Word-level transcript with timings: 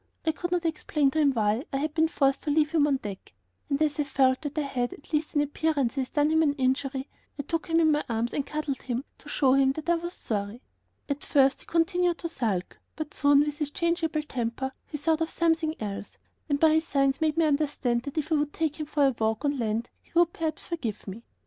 I 0.25 0.31
could 0.31 0.51
not 0.51 0.65
explain 0.65 1.11
to 1.11 1.19
him 1.19 1.31
why 1.33 1.63
I 1.71 1.77
had 1.77 1.93
been 1.93 2.07
forced 2.07 2.41
to 2.41 2.49
leave 2.49 2.71
him 2.71 2.87
on 2.87 2.97
deck, 2.97 3.33
and 3.69 3.79
as 3.83 3.99
I 3.99 4.03
felt 4.03 4.41
that 4.41 4.57
I 4.57 4.61
had, 4.63 4.93
at 4.93 5.13
least 5.13 5.35
in 5.35 5.41
appearances, 5.41 6.09
done 6.09 6.31
him 6.31 6.41
an 6.41 6.53
injury, 6.55 7.07
I 7.37 7.43
took 7.43 7.67
him 7.67 7.79
in 7.79 7.91
my 7.91 8.03
arms 8.09 8.33
and 8.33 8.43
cuddled 8.43 8.81
him, 8.81 9.03
to 9.19 9.29
show 9.29 9.53
him 9.53 9.73
that 9.73 9.87
I 9.87 9.93
was 9.93 10.15
sorry. 10.15 10.63
At 11.07 11.23
first 11.23 11.59
he 11.59 11.65
continued 11.67 12.17
to 12.17 12.29
sulk, 12.29 12.79
but 12.95 13.13
soon, 13.13 13.41
with 13.41 13.59
his 13.59 13.69
changeable 13.69 14.23
temper, 14.23 14.71
he 14.87 14.97
thought 14.97 15.21
of 15.21 15.29
something 15.29 15.75
else, 15.79 16.17
and 16.49 16.59
by 16.59 16.69
his 16.73 16.87
signs 16.87 17.21
made 17.21 17.37
me 17.37 17.45
understand 17.45 18.01
that 18.01 18.17
if 18.17 18.31
I 18.31 18.35
would 18.37 18.53
take 18.53 18.79
him 18.79 18.87
for 18.87 19.05
a 19.05 19.11
walk 19.19 19.45
on 19.45 19.59
land 19.59 19.91
he 20.01 20.09
would 20.15 20.33
perhaps 20.33 20.65
forgive 20.65 21.07
me. 21.07 21.21